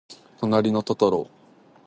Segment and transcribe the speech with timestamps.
[0.39, 1.35] となりのトトロをみる。